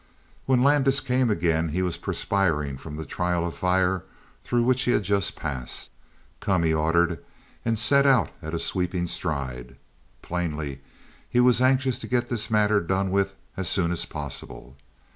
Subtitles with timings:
[0.47, 4.03] When Landis came again, he was perspiring from the trial of fire
[4.41, 5.91] through which he had just passed.
[6.39, 7.23] "Come," he ordered,
[7.63, 9.75] and set out at a sweeping stride.
[10.23, 10.81] Plainly
[11.29, 14.75] he was anxious to get this matter done with as soon as possible.